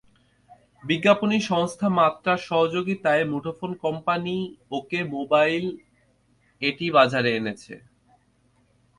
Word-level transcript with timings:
বিজ্ঞাপনী 0.83 1.37
সংস্থা 1.51 1.87
মাত্রার 1.99 2.39
সহযোগিতায় 2.49 3.23
মুঠোফোন 3.25 3.71
কোম্পানি 3.83 4.35
ওকে 4.71 4.99
মোবাইল 5.13 5.65
এটি 6.61 6.85
বাজারে 6.97 7.29
এনেছে। 7.35 7.73